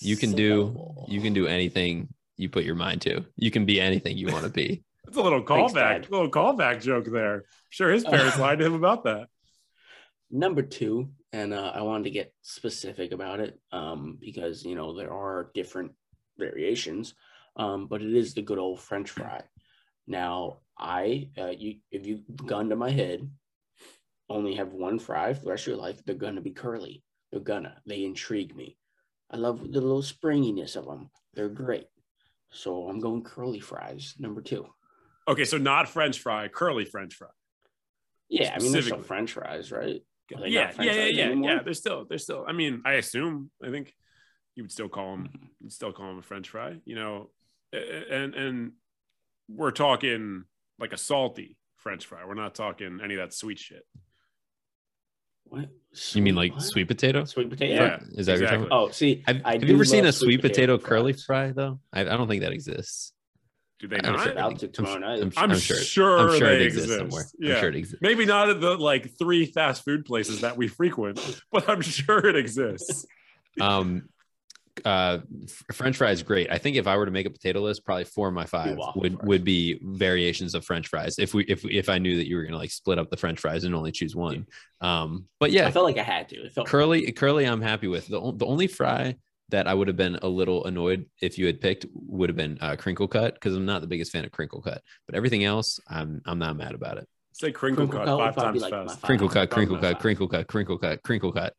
you 0.00 0.16
can 0.16 0.32
do 0.32 1.04
you 1.08 1.20
can 1.20 1.32
do 1.32 1.46
anything 1.46 2.08
you 2.36 2.48
put 2.48 2.64
your 2.64 2.74
mind 2.74 3.02
to. 3.02 3.24
You 3.36 3.50
can 3.50 3.64
be 3.64 3.80
anything 3.80 4.16
you 4.16 4.28
want 4.28 4.44
to 4.44 4.50
be. 4.50 4.82
That's 5.04 5.16
a 5.16 5.22
little 5.22 5.42
callback, 5.42 6.10
little 6.10 6.30
callback 6.30 6.80
joke 6.80 7.06
there. 7.06 7.34
I'm 7.34 7.42
sure 7.70 7.90
his 7.90 8.04
parents 8.04 8.38
lied 8.38 8.58
to 8.58 8.66
him 8.66 8.74
about 8.74 9.04
that. 9.04 9.28
Number 10.30 10.62
two, 10.62 11.10
and 11.32 11.52
uh, 11.52 11.72
I 11.74 11.82
wanted 11.82 12.04
to 12.04 12.10
get 12.10 12.32
specific 12.42 13.12
about 13.12 13.40
it 13.40 13.58
um, 13.72 14.16
because 14.20 14.64
you 14.64 14.74
know 14.74 14.96
there 14.96 15.12
are 15.12 15.50
different 15.54 15.92
variations, 16.38 17.14
um, 17.56 17.86
but 17.86 18.02
it 18.02 18.14
is 18.14 18.34
the 18.34 18.42
good 18.42 18.58
old 18.58 18.80
French 18.80 19.10
fry. 19.10 19.42
Now, 20.06 20.58
I 20.78 21.28
uh, 21.38 21.52
you 21.56 21.76
if 21.90 22.06
you 22.06 22.22
gun 22.46 22.68
to 22.70 22.76
my 22.76 22.90
head, 22.90 23.28
only 24.28 24.54
have 24.56 24.72
one 24.72 24.98
fry 24.98 25.32
for 25.34 25.44
the 25.44 25.50
rest 25.50 25.64
of 25.64 25.68
your 25.68 25.76
life, 25.76 26.04
they're 26.04 26.14
gonna 26.14 26.40
be 26.40 26.50
curly. 26.50 27.02
They're 27.30 27.40
gonna. 27.40 27.76
They 27.86 28.04
intrigue 28.04 28.54
me. 28.56 28.76
I 29.30 29.36
love 29.36 29.60
the 29.60 29.80
little 29.80 30.02
springiness 30.02 30.76
of 30.76 30.84
them. 30.84 31.10
They're 31.34 31.48
great. 31.48 31.86
So 32.50 32.88
I'm 32.88 33.00
going 33.00 33.22
curly 33.22 33.60
fries, 33.60 34.14
number 34.18 34.42
two. 34.42 34.66
Okay, 35.26 35.44
so 35.44 35.56
not 35.56 35.88
French 35.88 36.18
fry, 36.18 36.48
curly 36.48 36.84
French 36.84 37.14
fry. 37.14 37.28
Yeah, 38.28 38.54
I 38.54 38.58
mean 38.58 38.72
they're 38.72 38.82
still 38.82 39.02
French 39.02 39.32
fries, 39.32 39.70
right? 39.72 40.02
Yeah, 40.30 40.46
yeah, 40.46 40.72
yeah, 40.80 40.92
yeah, 41.04 41.24
anymore? 41.24 41.50
yeah. 41.50 41.62
They're 41.62 41.74
still, 41.74 42.06
they're 42.08 42.18
still. 42.18 42.44
I 42.46 42.52
mean, 42.52 42.82
I 42.84 42.94
assume. 42.94 43.50
I 43.62 43.70
think 43.70 43.92
you 44.54 44.64
would 44.64 44.72
still 44.72 44.88
call 44.88 45.12
them, 45.12 45.28
you'd 45.60 45.72
still 45.72 45.92
call 45.92 46.08
them 46.08 46.18
a 46.18 46.22
French 46.22 46.48
fry. 46.48 46.76
You 46.84 46.94
know, 46.94 47.30
and 47.72 48.34
and 48.34 48.72
we're 49.54 49.70
talking 49.70 50.44
like 50.78 50.92
a 50.92 50.96
salty 50.96 51.56
French 51.76 52.06
fry. 52.06 52.24
We're 52.26 52.34
not 52.34 52.54
talking 52.54 53.00
any 53.02 53.14
of 53.14 53.20
that 53.20 53.34
sweet 53.34 53.58
shit. 53.58 53.84
What? 55.44 55.68
Sweet, 55.92 56.20
you 56.20 56.22
mean 56.22 56.34
like 56.34 56.52
what? 56.54 56.62
sweet 56.62 56.88
potato? 56.88 57.24
Sweet 57.24 57.50
potato. 57.50 57.74
Yeah, 57.84 57.98
is 58.18 58.26
that 58.26 58.40
exactly. 58.40 58.68
Oh, 58.70 58.88
see, 58.90 59.22
have, 59.26 59.42
have 59.44 59.64
you 59.64 59.74
ever 59.74 59.84
seen 59.84 60.06
a 60.06 60.12
sweet 60.12 60.40
potato, 60.40 60.78
potato 60.78 60.78
curly 60.78 61.12
fry 61.12 61.52
though? 61.52 61.80
I, 61.92 62.00
I, 62.00 62.04
don't 62.04 62.28
think 62.28 62.42
that 62.42 62.52
exists. 62.52 63.12
Do 63.78 63.88
they 63.88 63.98
not? 63.98 64.22
Sure, 64.22 64.38
I'm, 64.38 65.02
I'm, 65.04 65.32
I'm, 65.36 65.58
sure, 65.58 65.76
sure, 65.76 66.18
I'm 66.30 66.38
sure 66.38 66.52
it 66.52 66.62
exists 66.62 66.96
somewhere. 66.96 67.24
Yeah. 67.38 67.54
I'm 67.54 67.60
sure 67.60 67.68
it 67.68 67.76
exists. 67.76 68.00
Maybe 68.00 68.24
not 68.24 68.48
at 68.48 68.60
the 68.60 68.76
like 68.76 69.18
three 69.18 69.44
fast 69.44 69.84
food 69.84 70.06
places 70.06 70.40
that 70.40 70.56
we 70.56 70.68
frequent, 70.68 71.20
but 71.52 71.68
I'm 71.68 71.82
sure 71.82 72.26
it 72.26 72.36
exists. 72.36 73.04
um, 73.60 74.08
uh 74.84 75.18
french 75.72 75.96
fries 75.98 76.22
great. 76.22 76.50
I 76.50 76.58
think 76.58 76.76
if 76.76 76.86
i 76.86 76.96
were 76.96 77.04
to 77.04 77.12
make 77.12 77.26
a 77.26 77.30
potato 77.30 77.60
list 77.60 77.84
probably 77.84 78.04
four 78.04 78.28
of 78.28 78.34
my 78.34 78.46
five 78.46 78.76
would 78.96 79.14
fries. 79.14 79.26
would 79.26 79.44
be 79.44 79.78
variations 79.82 80.54
of 80.54 80.64
french 80.64 80.88
fries. 80.88 81.18
If 81.18 81.34
we 81.34 81.44
if 81.44 81.64
if 81.64 81.88
i 81.88 81.98
knew 81.98 82.16
that 82.16 82.26
you 82.26 82.36
were 82.36 82.44
gonna 82.44 82.56
like 82.56 82.70
split 82.70 82.98
up 82.98 83.10
the 83.10 83.16
french 83.16 83.40
fries 83.40 83.64
and 83.64 83.74
only 83.74 83.92
choose 83.92 84.16
one. 84.16 84.46
Um 84.80 85.26
but 85.40 85.52
yeah. 85.52 85.66
I 85.66 85.70
felt 85.70 85.84
like 85.84 85.98
i 85.98 86.02
had 86.02 86.28
to. 86.30 86.36
It 86.36 86.52
felt 86.52 86.66
curly 86.66 87.12
curly 87.12 87.44
i'm 87.44 87.60
happy 87.60 87.86
with. 87.86 88.06
The, 88.06 88.32
the 88.34 88.46
only 88.46 88.66
fry 88.66 89.16
that 89.50 89.66
i 89.66 89.74
would 89.74 89.88
have 89.88 89.96
been 89.96 90.18
a 90.22 90.28
little 90.28 90.64
annoyed 90.64 91.04
if 91.20 91.36
you 91.36 91.46
had 91.46 91.60
picked 91.60 91.84
would 91.94 92.30
have 92.30 92.36
been 92.36 92.56
uh, 92.60 92.76
crinkle 92.76 93.08
cut 93.08 93.34
because 93.34 93.54
i'm 93.54 93.66
not 93.66 93.82
the 93.82 93.86
biggest 93.86 94.10
fan 94.10 94.24
of 94.24 94.32
crinkle 94.32 94.62
cut. 94.62 94.80
But 95.06 95.16
everything 95.16 95.44
else 95.44 95.80
i'm 95.88 96.22
i'm 96.24 96.38
not 96.38 96.56
mad 96.56 96.74
about 96.74 96.96
it. 96.96 97.06
Say 97.34 97.50
crinkle, 97.52 97.86
crinkle 97.88 98.06
cut, 98.06 98.34
cut 98.34 98.34
five 98.34 98.44
times 98.44 98.62
like 98.62 98.70
fast. 98.70 99.02
Crinkle 99.02 99.28
cut 99.28 99.50
crinkle 99.50 99.78
cut 99.78 99.98
crinkle 100.00 100.28
cut 100.28 100.46
crinkle 100.48 100.78
cut 100.78 101.02
crinkle 101.02 101.32
cut 101.32 101.54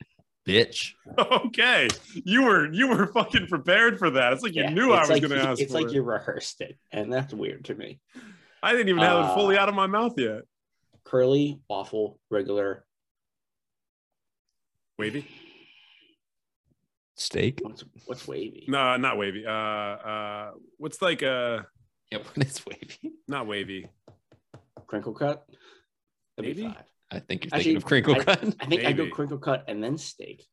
bitch. 0.47 0.93
Okay, 1.17 1.88
you 2.13 2.43
were 2.43 2.71
you 2.71 2.88
were 2.88 3.07
fucking 3.07 3.47
prepared 3.47 4.00
for 4.00 4.09
that. 4.12 4.33
It's 4.33 4.43
like 4.43 4.55
yeah, 4.55 4.69
you 4.69 4.75
knew 4.75 4.91
I 4.91 5.01
was 5.01 5.09
like 5.09 5.21
going 5.21 5.39
to 5.39 5.47
ask. 5.47 5.62
It's 5.62 5.73
like 5.73 5.88
it. 5.88 5.93
you 5.93 6.01
rehearsed 6.01 6.62
it, 6.62 6.77
and 6.91 7.12
that's 7.12 7.33
weird 7.33 7.65
to 7.65 7.75
me. 7.75 8.00
I 8.62 8.71
didn't 8.71 8.89
even 8.89 9.01
have 9.01 9.25
uh, 9.25 9.31
it 9.31 9.35
fully 9.35 9.57
out 9.57 9.69
of 9.69 9.75
my 9.75 9.88
mouth 9.88 10.13
yet. 10.17 10.43
Curly, 11.03 11.59
waffle, 11.69 12.19
regular, 12.29 12.85
wavy, 14.97 15.27
steak. 17.15 17.59
What's, 17.62 17.83
what's 18.05 18.27
wavy? 18.27 18.65
No, 18.67 18.95
not 18.97 19.17
wavy. 19.17 19.45
Uh, 19.45 19.51
uh, 19.51 20.51
what's 20.77 21.01
like 21.01 21.21
a? 21.21 21.65
Yeah, 22.12 22.19
when 22.33 22.45
it's 22.45 22.65
wavy. 22.65 23.13
Not 23.27 23.47
wavy. 23.47 23.88
Crinkle 24.88 25.13
cut. 25.13 25.45
That'd 26.38 26.57
Maybe. 26.57 26.75
I 27.13 27.20
think 27.20 27.46
you're 27.46 27.51
thinking 27.51 27.58
Actually, 27.60 27.75
of 27.75 27.86
crinkle 27.86 28.15
I, 28.15 28.24
cut. 28.24 28.43
I 28.60 28.65
think 28.65 28.70
Maybe. 28.70 28.86
I 28.88 28.91
go 28.93 29.10
crinkle 29.10 29.38
cut 29.38 29.65
and 29.67 29.84
then 29.84 29.98
steak. 29.98 30.46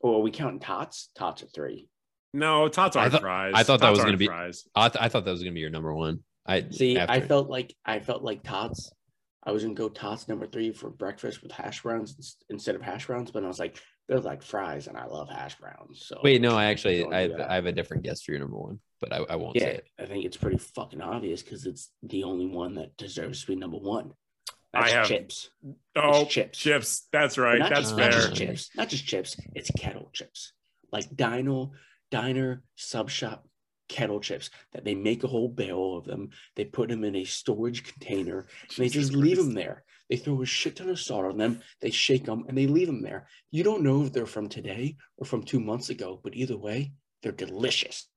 Or 0.00 0.18
are 0.18 0.20
we 0.20 0.30
counting 0.30 0.60
tots? 0.60 1.10
Tots 1.16 1.42
are 1.42 1.46
three. 1.46 1.88
No, 2.34 2.68
tots 2.68 2.96
aren't 2.96 3.08
I 3.08 3.10
thought, 3.10 3.20
fries. 3.22 3.52
I 3.54 3.62
thought 3.62 3.80
tots 3.80 3.82
that 3.82 3.90
was 3.90 3.98
going 4.00 4.12
to 4.12 4.18
be. 4.18 4.26
Fries. 4.26 4.64
I, 4.74 4.88
th- 4.88 5.02
I 5.02 5.08
thought 5.08 5.24
that 5.24 5.30
was 5.30 5.40
going 5.40 5.52
to 5.52 5.54
be 5.54 5.60
your 5.60 5.70
number 5.70 5.92
one. 5.92 6.20
I 6.46 6.64
see. 6.70 6.98
After. 6.98 7.12
I 7.12 7.20
felt 7.20 7.48
like 7.48 7.74
I 7.84 8.00
felt 8.00 8.22
like 8.22 8.42
tots. 8.42 8.90
I 9.44 9.50
was 9.50 9.64
gonna 9.64 9.74
go 9.74 9.88
tots 9.88 10.28
number 10.28 10.46
three 10.46 10.72
for 10.72 10.88
breakfast 10.88 11.42
with 11.42 11.50
hash 11.50 11.82
browns 11.82 12.36
instead 12.48 12.76
of 12.76 12.82
hash 12.82 13.06
browns, 13.06 13.32
but 13.32 13.42
I 13.42 13.48
was 13.48 13.58
like, 13.58 13.80
they're 14.08 14.20
like 14.20 14.42
fries, 14.42 14.86
and 14.86 14.96
I 14.96 15.06
love 15.06 15.28
hash 15.28 15.56
browns. 15.58 16.04
So 16.06 16.20
wait, 16.22 16.40
no, 16.40 16.56
I 16.56 16.66
actually 16.66 17.04
I 17.04 17.22
have, 17.22 17.40
I 17.40 17.54
have 17.56 17.66
a 17.66 17.72
different 17.72 18.04
guess 18.04 18.22
for 18.22 18.32
your 18.32 18.40
number 18.40 18.56
one, 18.56 18.78
but 19.00 19.12
I, 19.12 19.18
I 19.30 19.36
won't 19.36 19.56
yeah, 19.56 19.62
say 19.62 19.74
it. 19.74 19.84
I 19.98 20.06
think 20.06 20.24
it's 20.24 20.36
pretty 20.36 20.58
fucking 20.58 21.00
obvious 21.00 21.42
because 21.42 21.66
it's 21.66 21.90
the 22.04 22.22
only 22.24 22.46
one 22.46 22.74
that 22.74 22.96
deserves 22.96 23.40
to 23.40 23.48
be 23.48 23.56
number 23.56 23.78
one. 23.78 24.12
That's 24.72 24.92
I 24.92 24.96
have 24.96 25.06
chips. 25.06 25.50
Oh, 25.96 26.22
it's 26.22 26.32
chips. 26.32 26.58
Chips. 26.58 27.08
That's 27.12 27.36
right. 27.36 27.58
That's 27.58 27.90
just, 27.90 27.96
fair. 27.96 28.10
Not 28.10 28.20
just 28.20 28.34
chips. 28.34 28.70
Not 28.76 28.88
just 28.88 29.06
chips. 29.06 29.36
It's 29.54 29.70
kettle 29.70 30.10
chips. 30.12 30.52
Like 30.90 31.14
Dino, 31.14 31.72
diner, 32.10 32.62
sub 32.76 33.10
shop 33.10 33.46
kettle 33.88 34.20
chips 34.20 34.48
that 34.72 34.84
they 34.84 34.94
make 34.94 35.22
a 35.22 35.28
whole 35.28 35.48
barrel 35.48 35.98
of 35.98 36.04
them. 36.04 36.30
They 36.56 36.64
put 36.64 36.88
them 36.88 37.04
in 37.04 37.16
a 37.16 37.24
storage 37.24 37.84
container. 37.84 38.46
and 38.62 38.76
they 38.78 38.88
just 38.88 39.12
leave 39.12 39.36
them 39.36 39.54
there. 39.54 39.84
They 40.08 40.16
throw 40.16 40.42
a 40.42 40.46
shit 40.46 40.76
ton 40.76 40.88
of 40.88 40.98
salt 40.98 41.26
on 41.26 41.38
them. 41.38 41.60
They 41.80 41.90
shake 41.90 42.24
them 42.24 42.44
and 42.48 42.56
they 42.56 42.66
leave 42.66 42.86
them 42.86 43.02
there. 43.02 43.28
You 43.50 43.64
don't 43.64 43.82
know 43.82 44.02
if 44.02 44.12
they're 44.12 44.26
from 44.26 44.48
today 44.48 44.96
or 45.18 45.26
from 45.26 45.42
two 45.42 45.60
months 45.60 45.90
ago, 45.90 46.20
but 46.22 46.34
either 46.34 46.56
way, 46.56 46.92
they're 47.22 47.32
delicious. 47.32 48.08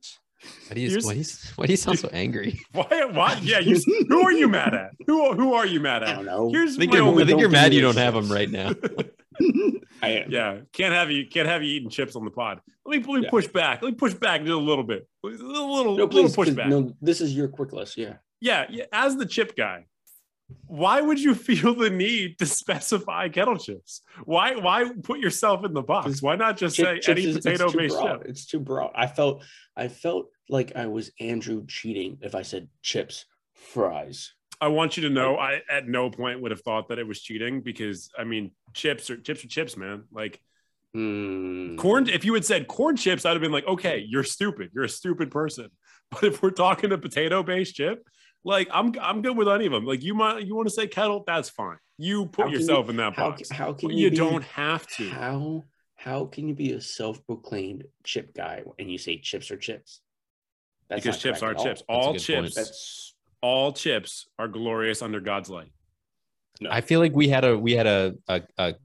Why 0.67 0.75
do 0.75 0.81
you, 0.81 0.99
why 1.01 1.13
do 1.13 1.19
you, 1.19 1.25
why 1.55 1.65
do 1.65 1.73
you 1.73 1.77
sound 1.77 1.99
so 1.99 2.09
angry? 2.13 2.59
Why? 2.71 3.05
Why? 3.11 3.39
Yeah, 3.41 3.59
you, 3.59 3.79
who 4.07 4.21
are 4.21 4.31
you 4.31 4.47
mad 4.47 4.73
at? 4.73 4.91
Who 5.07 5.33
who 5.33 5.53
are 5.53 5.65
you 5.65 5.79
mad 5.79 6.03
at? 6.03 6.09
I 6.09 6.13
don't 6.13 6.25
know. 6.25 6.49
Here's 6.51 6.75
I 6.75 6.79
think 6.79 6.93
you're, 6.93 7.21
I 7.21 7.25
think 7.25 7.39
you're 7.39 7.49
mad 7.49 7.73
you 7.73 7.81
don't 7.81 7.97
have 7.97 8.13
them 8.13 8.31
right 8.31 8.49
now. 8.49 8.73
I 10.01 10.09
am. 10.09 10.31
Yeah, 10.31 10.57
can't 10.73 10.93
have 10.93 11.09
you 11.09 11.27
can't 11.27 11.47
have 11.47 11.63
you 11.63 11.69
eating 11.69 11.89
chips 11.89 12.15
on 12.15 12.25
the 12.25 12.31
pod. 12.31 12.61
Let 12.85 12.99
me 12.99 13.05
let 13.05 13.19
me 13.19 13.23
yeah. 13.23 13.29
push 13.29 13.47
back. 13.47 13.81
Let 13.81 13.91
me 13.91 13.95
push 13.95 14.13
back 14.13 14.41
just 14.41 14.51
a 14.51 14.57
little 14.57 14.83
bit. 14.83 15.07
A 15.23 15.27
little 15.27 15.75
little, 15.75 15.97
no, 15.97 16.07
please, 16.07 16.23
little 16.23 16.45
push 16.45 16.53
back. 16.53 16.67
No, 16.67 16.93
this 17.01 17.21
is 17.21 17.35
your 17.35 17.47
quick 17.47 17.71
list. 17.73 17.97
Yeah. 17.97 18.15
Yeah, 18.41 18.65
yeah. 18.69 18.85
As 18.91 19.15
the 19.15 19.25
chip 19.25 19.55
guy, 19.55 19.85
why 20.67 21.01
would 21.01 21.19
you 21.19 21.35
feel 21.49 21.75
the 21.75 21.89
need 21.89 22.37
to 22.39 22.45
specify 22.45 23.29
kettle 23.29 23.57
chips? 23.57 24.01
Why 24.23 24.55
why 24.55 24.89
put 25.03 25.19
yourself 25.19 25.65
in 25.65 25.73
the 25.73 25.81
box? 25.81 26.21
Why 26.21 26.35
not 26.35 26.57
just 26.57 26.75
Chip, 26.75 27.03
say 27.03 27.11
any 27.11 27.33
potato 27.33 27.71
based 27.71 27.99
chip? 27.99 28.23
It's 28.25 28.45
too 28.45 28.59
broad. 28.59 28.91
I 28.95 29.07
felt 29.07 29.43
I 29.75 29.87
felt 29.87 30.29
like 30.49 30.75
I 30.75 30.87
was 30.87 31.11
Andrew 31.19 31.65
cheating 31.67 32.19
if 32.21 32.35
I 32.35 32.43
said 32.43 32.67
chips, 32.81 33.25
fries. 33.53 34.33
I 34.61 34.69
want 34.69 34.95
you 34.95 35.03
to 35.03 35.09
know 35.09 35.37
I 35.37 35.61
at 35.69 35.87
no 35.87 36.09
point 36.09 36.41
would 36.41 36.51
have 36.51 36.61
thought 36.61 36.89
that 36.89 36.99
it 36.99 37.07
was 37.07 37.21
cheating 37.21 37.61
because 37.61 38.09
I 38.17 38.23
mean 38.23 38.51
chips 38.73 39.09
are 39.09 39.17
chips 39.17 39.43
are 39.43 39.47
chips, 39.47 39.75
man. 39.75 40.03
Like 40.11 40.39
mm. 40.95 41.77
corn, 41.77 42.07
if 42.07 42.23
you 42.23 42.33
had 42.33 42.45
said 42.45 42.67
corn 42.67 42.95
chips, 42.95 43.25
I'd 43.25 43.31
have 43.31 43.41
been 43.41 43.51
like, 43.51 43.67
okay, 43.67 44.05
you're 44.07 44.23
stupid. 44.23 44.71
You're 44.73 44.85
a 44.85 44.89
stupid 44.89 45.31
person. 45.31 45.69
But 46.11 46.25
if 46.25 46.43
we're 46.43 46.51
talking 46.51 46.91
a 46.91 46.99
potato 46.99 47.41
based 47.41 47.75
chip, 47.75 48.07
like 48.45 48.69
I'm 48.71 48.93
I'm 49.01 49.21
good 49.21 49.35
with 49.35 49.49
any 49.49 49.65
of 49.65 49.73
them. 49.73 49.85
Like 49.85 50.03
you 50.03 50.13
might 50.13 50.45
you 50.45 50.55
want 50.55 50.67
to 50.67 50.73
say 50.73 50.87
kettle, 50.87 51.23
that's 51.27 51.49
fine. 51.49 51.77
You 51.97 52.27
put 52.27 52.51
yourself 52.51 52.85
you, 52.85 52.91
in 52.91 52.97
that 52.97 53.15
how, 53.15 53.31
box. 53.31 53.49
How 53.49 53.73
can 53.73 53.89
you, 53.89 54.05
you 54.05 54.09
be, 54.11 54.17
don't 54.17 54.43
have 54.43 54.87
to? 54.87 55.09
How 55.09 55.63
how 55.95 56.25
can 56.25 56.47
you 56.47 56.53
be 56.53 56.73
a 56.73 56.81
self-proclaimed 56.81 57.85
chip 58.03 58.33
guy 58.35 58.63
and 58.77 58.89
you 58.89 58.97
say 58.97 59.17
chips 59.17 59.49
are 59.49 59.57
chips? 59.57 60.01
That's 60.87 61.01
because 61.01 61.17
chips 61.19 61.41
are 61.41 61.55
chips. 61.55 61.83
All, 61.89 62.07
all 62.07 62.15
chips. 62.15 63.15
All 63.41 63.73
chips 63.73 64.27
are 64.37 64.47
glorious 64.47 65.01
under 65.01 65.19
God's 65.19 65.49
light. 65.49 65.71
No. 66.61 66.69
I 66.71 66.81
feel 66.81 66.99
like 66.99 67.13
we 67.13 67.27
had 67.27 67.43
a 67.43 67.57
we 67.57 67.73
had 67.73 67.87
a 67.87 68.15
a, 68.27 68.41
a 68.57 68.75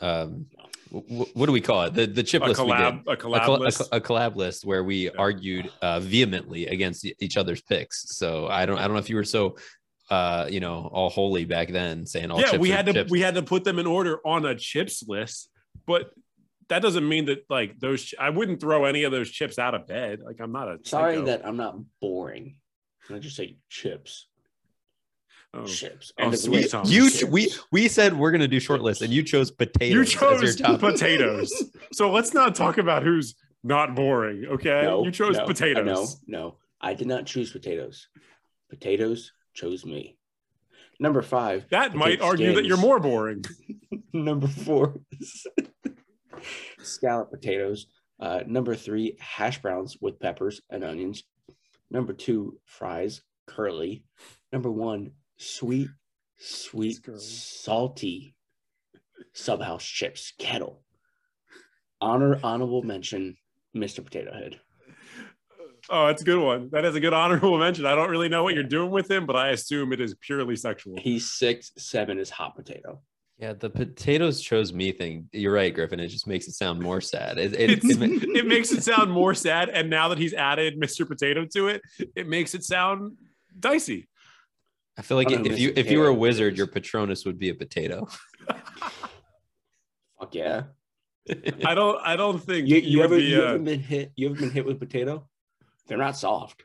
um, 0.00 0.46
what 0.90 1.46
do 1.46 1.52
we 1.52 1.60
call 1.60 1.82
it? 1.82 1.94
The 1.94 2.06
the 2.06 2.22
chip 2.22 2.42
a 2.42 2.46
list 2.46 2.60
collab, 2.60 2.92
we 2.92 2.98
did. 2.98 3.08
A 3.08 3.16
collab, 3.16 3.46
a, 3.46 3.52
list. 3.52 3.80
A, 3.92 3.96
a, 3.96 4.00
collab 4.00 4.36
list 4.36 4.64
where 4.64 4.84
we 4.84 5.06
yeah. 5.06 5.10
argued 5.18 5.70
uh, 5.82 6.00
vehemently 6.00 6.66
against 6.66 7.04
each 7.20 7.36
other's 7.36 7.60
picks. 7.60 8.16
So 8.16 8.46
I 8.46 8.66
don't 8.66 8.78
I 8.78 8.82
don't 8.82 8.92
know 8.92 8.98
if 8.98 9.10
you 9.10 9.16
were 9.16 9.24
so 9.24 9.56
uh 10.10 10.46
you 10.48 10.60
know 10.60 10.88
all 10.92 11.10
holy 11.10 11.44
back 11.44 11.68
then 11.68 12.06
saying 12.06 12.30
all 12.30 12.40
yeah 12.40 12.56
we 12.56 12.70
had 12.70 12.86
to 12.86 12.92
chips. 12.92 13.10
we 13.10 13.20
had 13.20 13.34
to 13.34 13.42
put 13.42 13.64
them 13.64 13.78
in 13.78 13.86
order 13.86 14.20
on 14.24 14.44
a 14.46 14.54
chips 14.54 15.02
list 15.06 15.50
but 15.84 16.10
that 16.68 16.80
doesn't 16.80 17.08
mean 17.08 17.24
that 17.24 17.44
like 17.50 17.78
those 17.80 18.14
i 18.20 18.30
wouldn't 18.30 18.60
throw 18.60 18.84
any 18.84 19.02
of 19.02 19.10
those 19.10 19.28
chips 19.28 19.58
out 19.58 19.74
of 19.74 19.86
bed 19.88 20.20
like 20.24 20.36
i'm 20.40 20.52
not 20.52 20.68
a 20.68 20.78
sorry 20.84 21.16
psycho. 21.16 21.26
that 21.26 21.44
i'm 21.44 21.56
not 21.56 21.76
boring 22.00 22.56
Can 23.06 23.16
i 23.16 23.18
just 23.18 23.34
say 23.34 23.56
chips 23.68 24.28
Oh. 25.54 25.64
chips. 25.64 26.12
Oh, 26.20 26.32
sweet 26.32 26.72
you 26.84 27.10
chips. 27.10 27.24
we 27.24 27.52
we 27.72 27.88
said 27.88 28.16
we're 28.16 28.30
gonna 28.30 28.48
do 28.48 28.60
short 28.60 28.82
list, 28.82 29.02
and 29.02 29.12
you 29.12 29.22
chose 29.22 29.50
potatoes. 29.50 29.90
You 29.90 30.04
chose 30.04 30.56
potatoes. 30.78 31.70
so 31.92 32.10
let's 32.10 32.34
not 32.34 32.54
talk 32.54 32.78
about 32.78 33.02
who's 33.02 33.34
not 33.64 33.94
boring. 33.94 34.44
Okay, 34.46 34.82
no, 34.82 35.04
you 35.04 35.10
chose 35.10 35.36
no, 35.36 35.46
potatoes. 35.46 36.20
No, 36.26 36.38
no, 36.38 36.56
I 36.80 36.94
did 36.94 37.06
not 37.06 37.26
choose 37.26 37.50
potatoes. 37.52 38.08
Potatoes 38.68 39.32
chose 39.54 39.86
me. 39.86 40.18
Number 40.98 41.22
five. 41.22 41.66
That 41.70 41.94
might 41.94 42.20
argue 42.20 42.46
skins. 42.46 42.56
that 42.56 42.66
you're 42.66 42.76
more 42.76 43.00
boring. 43.00 43.44
number 44.12 44.48
four, 44.48 45.00
scallop 46.80 47.30
potatoes. 47.30 47.86
Uh, 48.18 48.40
number 48.46 48.74
three, 48.74 49.16
hash 49.20 49.60
browns 49.60 49.98
with 50.00 50.18
peppers 50.20 50.60
and 50.70 50.84
onions. 50.84 51.22
Number 51.90 52.12
two, 52.12 52.58
fries, 52.64 53.22
curly. 53.46 54.04
Number 54.52 54.70
one, 54.70 55.12
sweet, 55.36 55.88
sweet, 56.38 56.98
salty 57.18 58.34
subhouse 59.34 59.80
chips, 59.80 60.32
kettle. 60.38 60.82
Honor, 62.00 62.38
honorable 62.42 62.82
mention, 62.82 63.36
Mr. 63.74 64.04
Potato 64.04 64.32
Head. 64.32 64.60
Oh, 65.88 66.06
that's 66.08 66.22
a 66.22 66.24
good 66.24 66.42
one. 66.42 66.68
That 66.72 66.84
is 66.84 66.94
a 66.94 67.00
good 67.00 67.12
honorable 67.12 67.58
mention. 67.58 67.86
I 67.86 67.94
don't 67.94 68.10
really 68.10 68.28
know 68.28 68.42
what 68.42 68.54
you're 68.54 68.64
doing 68.64 68.90
with 68.90 69.10
him, 69.10 69.24
but 69.24 69.36
I 69.36 69.50
assume 69.50 69.92
it 69.92 70.00
is 70.00 70.14
purely 70.20 70.56
sexual. 70.56 70.96
He's 70.98 71.32
six 71.32 71.72
seven 71.78 72.18
is 72.18 72.28
hot 72.28 72.56
potato. 72.56 73.00
Yeah, 73.38 73.52
the 73.52 73.68
potatoes 73.68 74.40
chose 74.40 74.72
me 74.72 74.92
thing. 74.92 75.28
You're 75.32 75.52
right, 75.52 75.72
Griffin. 75.72 76.00
It 76.00 76.08
just 76.08 76.26
makes 76.26 76.48
it 76.48 76.54
sound 76.54 76.80
more 76.80 77.02
sad. 77.02 77.38
It, 77.38 77.52
it, 77.52 77.84
it, 77.84 78.36
it 78.36 78.46
makes 78.46 78.72
it 78.72 78.82
sound 78.82 79.12
more 79.12 79.34
sad. 79.34 79.68
And 79.68 79.90
now 79.90 80.08
that 80.08 80.18
he's 80.18 80.32
added 80.32 80.80
Mr. 80.80 81.06
Potato 81.06 81.44
to 81.54 81.68
it, 81.68 81.82
it 82.16 82.26
makes 82.26 82.54
it 82.54 82.64
sound 82.64 83.18
dicey. 83.58 84.08
I 84.98 85.02
feel 85.02 85.16
like 85.16 85.30
I 85.30 85.40
if 85.44 85.58
you 85.58 85.72
if 85.76 85.90
you 85.90 85.98
were 85.98 86.08
a 86.08 86.14
wizard, 86.14 86.56
your 86.56 86.66
Patronus 86.66 87.24
would 87.24 87.38
be 87.38 87.50
a 87.50 87.54
potato. 87.54 88.08
Fuck 90.18 90.34
yeah. 90.34 90.62
I 91.64 91.74
don't 91.74 91.98
I 92.02 92.16
don't 92.16 92.38
think 92.38 92.68
you, 92.68 92.76
you, 92.76 92.98
you 92.98 93.02
ever 93.02 93.16
be, 93.16 93.24
you 93.24 93.42
uh, 93.42 93.46
ever 93.46 93.58
been 93.58 93.80
hit 93.80 94.12
you 94.16 94.30
ever 94.30 94.40
been 94.40 94.50
hit 94.50 94.64
with 94.64 94.78
potato? 94.78 95.28
They're 95.86 95.98
not 95.98 96.16
soft. 96.16 96.62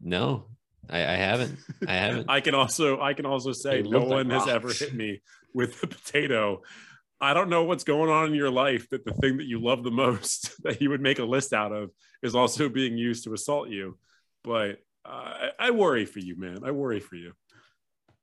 No, 0.00 0.46
I, 0.88 0.98
I 0.98 1.16
haven't. 1.16 1.58
I 1.86 1.92
haven't. 1.92 2.26
I 2.30 2.40
can 2.40 2.54
also 2.54 3.00
I 3.00 3.14
can 3.14 3.26
also 3.26 3.52
say 3.52 3.82
no 3.82 4.00
one 4.00 4.28
like 4.28 4.40
has 4.40 4.48
ever 4.48 4.72
hit 4.72 4.94
me 4.94 5.20
with 5.54 5.82
a 5.82 5.86
potato. 5.86 6.62
I 7.20 7.34
don't 7.34 7.50
know 7.50 7.64
what's 7.64 7.84
going 7.84 8.10
on 8.10 8.28
in 8.28 8.34
your 8.34 8.50
life 8.50 8.88
that 8.90 9.04
the 9.04 9.12
thing 9.12 9.36
that 9.36 9.46
you 9.46 9.60
love 9.60 9.84
the 9.84 9.90
most 9.90 10.54
that 10.62 10.80
you 10.80 10.90
would 10.90 11.02
make 11.02 11.18
a 11.18 11.24
list 11.24 11.52
out 11.52 11.72
of 11.72 11.90
is 12.22 12.34
also 12.34 12.68
being 12.68 12.96
used 12.96 13.24
to 13.24 13.34
assault 13.34 13.68
you. 13.68 13.98
But 14.42 14.78
I, 15.10 15.50
I 15.58 15.70
worry 15.70 16.04
for 16.04 16.20
you, 16.20 16.38
man. 16.38 16.60
I 16.64 16.70
worry 16.70 17.00
for 17.00 17.16
you. 17.16 17.32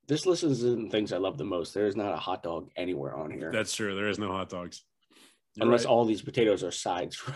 This 0.06 0.24
list 0.24 0.42
is 0.42 0.64
in 0.64 0.90
things 0.90 1.12
I 1.12 1.18
love 1.18 1.36
the 1.36 1.44
most. 1.44 1.74
There 1.74 1.86
is 1.86 1.96
not 1.96 2.14
a 2.14 2.16
hot 2.16 2.42
dog 2.42 2.70
anywhere 2.76 3.14
on 3.14 3.30
here. 3.30 3.52
That's 3.52 3.74
true. 3.74 3.94
There 3.94 4.08
is 4.08 4.18
no 4.18 4.28
hot 4.28 4.48
dogs. 4.48 4.82
You're 5.54 5.66
Unless 5.66 5.84
right. 5.84 5.90
all 5.90 6.04
these 6.06 6.22
potatoes 6.22 6.64
are 6.64 6.70
sides 6.70 7.16
for. 7.16 7.34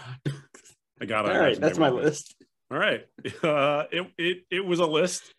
I 1.00 1.04
got 1.04 1.26
it. 1.26 1.32
All 1.32 1.38
right, 1.38 1.60
that's 1.60 1.78
my 1.78 1.90
list. 1.90 2.34
All 2.70 2.78
right. 2.78 3.04
Uh, 3.42 3.84
it, 3.90 4.06
it, 4.18 4.38
it 4.50 4.64
was 4.64 4.78
a 4.78 4.86
list, 4.86 5.34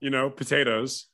you 0.00 0.10
know, 0.10 0.30
potatoes. 0.30 1.06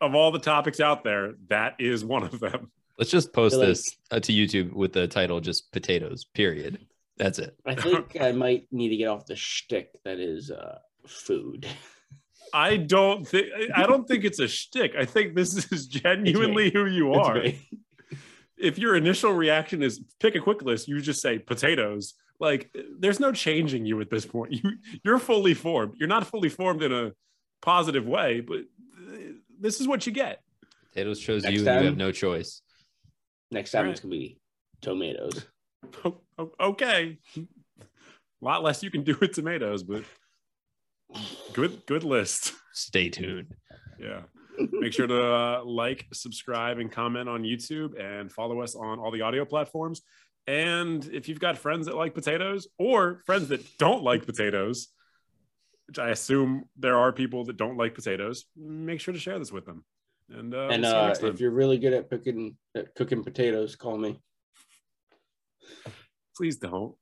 Of 0.00 0.14
all 0.14 0.30
the 0.32 0.38
topics 0.38 0.80
out 0.80 1.04
there, 1.04 1.34
that 1.48 1.76
is 1.78 2.04
one 2.04 2.22
of 2.24 2.40
them. 2.40 2.70
Let's 2.98 3.10
just 3.10 3.32
post 3.32 3.56
like, 3.56 3.68
this 3.68 3.96
uh, 4.10 4.20
to 4.20 4.32
YouTube 4.32 4.72
with 4.72 4.92
the 4.92 5.06
title 5.06 5.40
just 5.40 5.72
potatoes, 5.72 6.24
period. 6.34 6.86
That's 7.16 7.38
it. 7.38 7.56
I 7.64 7.74
think 7.74 8.20
I 8.20 8.32
might 8.32 8.66
need 8.70 8.90
to 8.90 8.96
get 8.96 9.06
off 9.06 9.26
the 9.26 9.36
shtick 9.36 9.90
that 10.04 10.18
is 10.18 10.50
uh, 10.50 10.78
food. 11.06 11.66
I 12.52 12.76
don't 12.76 13.26
think 13.26 13.46
I 13.74 13.86
don't 13.86 14.06
think 14.06 14.24
it's 14.24 14.38
a 14.38 14.48
shtick. 14.48 14.94
I 14.98 15.04
think 15.04 15.34
this 15.34 15.72
is 15.72 15.86
genuinely 15.86 16.70
who 16.70 16.86
you 16.86 17.12
are. 17.12 17.42
If 18.58 18.78
your 18.78 18.94
initial 18.94 19.32
reaction 19.32 19.82
is 19.82 20.00
pick 20.20 20.34
a 20.34 20.40
quick 20.40 20.62
list, 20.62 20.86
you 20.86 21.00
just 21.00 21.20
say 21.20 21.38
potatoes. 21.38 22.14
Like 22.38 22.74
there's 22.98 23.20
no 23.20 23.32
changing 23.32 23.86
you 23.86 24.00
at 24.00 24.10
this 24.10 24.26
point. 24.26 24.52
You 24.52 24.72
you're 25.04 25.18
fully 25.18 25.54
formed. 25.54 25.94
You're 25.98 26.08
not 26.08 26.26
fully 26.26 26.48
formed 26.48 26.82
in 26.82 26.92
a 26.92 27.12
positive 27.62 28.06
way, 28.06 28.40
but 28.40 28.60
this 29.58 29.80
is 29.80 29.88
what 29.88 30.06
you 30.06 30.12
get. 30.12 30.40
Potatoes 30.90 31.20
chose 31.20 31.44
Next 31.44 31.54
you, 31.54 31.64
time, 31.64 31.76
and 31.76 31.84
you 31.84 31.90
have 31.90 31.98
no 31.98 32.12
choice. 32.12 32.60
Next 33.50 33.70
time 33.70 33.86
right. 33.86 33.92
it's 33.92 34.00
gonna 34.00 34.10
be 34.10 34.38
tomatoes. 34.80 35.46
Okay, 36.58 37.18
a 37.36 38.44
lot 38.44 38.64
less 38.64 38.82
you 38.82 38.90
can 38.90 39.04
do 39.04 39.16
with 39.20 39.32
tomatoes, 39.32 39.82
but 39.84 40.02
good 41.52 41.84
good 41.86 42.04
list. 42.04 42.52
Stay 42.72 43.08
tuned. 43.08 43.54
Yeah. 43.98 44.22
Make 44.70 44.92
sure 44.92 45.06
to 45.06 45.32
uh, 45.32 45.64
like, 45.64 46.06
subscribe, 46.12 46.78
and 46.78 46.92
comment 46.92 47.28
on 47.28 47.42
YouTube 47.42 47.98
and 47.98 48.30
follow 48.30 48.60
us 48.60 48.74
on 48.74 48.98
all 48.98 49.10
the 49.10 49.22
audio 49.22 49.44
platforms. 49.44 50.02
And 50.46 51.04
if 51.12 51.28
you've 51.28 51.40
got 51.40 51.56
friends 51.56 51.86
that 51.86 51.96
like 51.96 52.14
potatoes 52.14 52.68
or 52.78 53.22
friends 53.24 53.48
that 53.48 53.78
don't 53.78 54.02
like 54.02 54.26
potatoes, 54.26 54.88
which 55.86 55.98
I 55.98 56.10
assume 56.10 56.64
there 56.76 56.98
are 56.98 57.12
people 57.12 57.44
that 57.46 57.56
don't 57.56 57.76
like 57.76 57.94
potatoes, 57.94 58.44
make 58.56 59.00
sure 59.00 59.14
to 59.14 59.20
share 59.20 59.38
this 59.38 59.52
with 59.52 59.64
them. 59.64 59.84
And, 60.30 60.54
uh, 60.54 60.68
and 60.68 60.84
uh, 60.84 61.14
if 61.22 61.40
you're 61.40 61.50
really 61.50 61.78
good 61.78 61.92
at 61.92 62.10
cooking 62.10 62.56
at 62.74 62.94
cooking 62.94 63.22
potatoes, 63.22 63.76
call 63.76 63.98
me. 63.98 64.20
Please 66.36 66.56
don't. 66.56 66.94